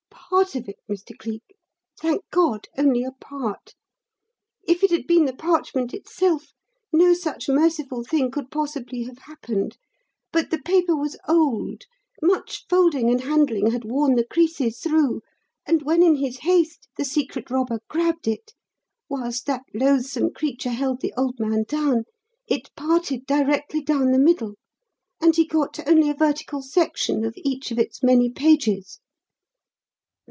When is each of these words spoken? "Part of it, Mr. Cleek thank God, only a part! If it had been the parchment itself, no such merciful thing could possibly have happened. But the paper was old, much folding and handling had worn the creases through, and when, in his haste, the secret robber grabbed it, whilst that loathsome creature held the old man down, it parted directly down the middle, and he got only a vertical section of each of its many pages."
"Part 0.41 0.55
of 0.55 0.69
it, 0.69 0.77
Mr. 0.89 1.15
Cleek 1.17 1.43
thank 1.99 2.23
God, 2.31 2.69
only 2.77 3.03
a 3.03 3.11
part! 3.11 3.75
If 4.65 4.81
it 4.81 4.89
had 4.89 5.05
been 5.05 5.25
the 5.25 5.33
parchment 5.35 5.93
itself, 5.93 6.53
no 6.93 7.13
such 7.13 7.49
merciful 7.49 8.05
thing 8.05 8.31
could 8.31 8.49
possibly 8.49 9.03
have 9.03 9.17
happened. 9.19 9.77
But 10.31 10.49
the 10.49 10.59
paper 10.59 10.95
was 10.95 11.17
old, 11.27 11.83
much 12.21 12.65
folding 12.69 13.09
and 13.09 13.19
handling 13.21 13.71
had 13.71 13.83
worn 13.83 14.15
the 14.15 14.23
creases 14.25 14.79
through, 14.79 15.19
and 15.67 15.81
when, 15.83 16.01
in 16.01 16.15
his 16.15 16.39
haste, 16.39 16.87
the 16.95 17.05
secret 17.05 17.51
robber 17.51 17.81
grabbed 17.89 18.25
it, 18.25 18.53
whilst 19.09 19.45
that 19.47 19.63
loathsome 19.73 20.31
creature 20.33 20.69
held 20.71 21.01
the 21.01 21.13
old 21.17 21.41
man 21.41 21.65
down, 21.67 22.05
it 22.47 22.73
parted 22.77 23.25
directly 23.25 23.81
down 23.83 24.11
the 24.13 24.17
middle, 24.19 24.55
and 25.21 25.35
he 25.35 25.45
got 25.45 25.85
only 25.85 26.09
a 26.09 26.13
vertical 26.15 26.61
section 26.61 27.25
of 27.25 27.33
each 27.35 27.69
of 27.69 27.77
its 27.77 28.01
many 28.01 28.29
pages." 28.29 29.01